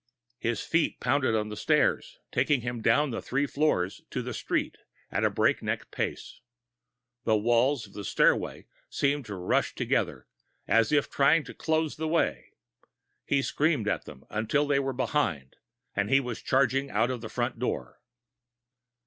[0.39, 4.79] His feet pounded on the stairs, taking him down the three floors to the street
[5.11, 6.41] at a breakneck pace.
[7.23, 10.25] The walls of the stairway seemed to be rushing together,
[10.67, 12.53] as if trying to close the way.
[13.27, 15.57] He screamed at them, until they were behind,
[15.95, 18.01] and he was charging out of the front door.